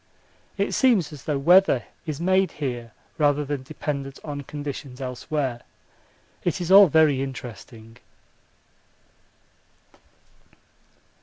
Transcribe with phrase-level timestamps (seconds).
[0.57, 5.61] It seems as though weather is made here rather than dependent on conditions elsewhere.
[6.43, 7.97] It is all very interesting.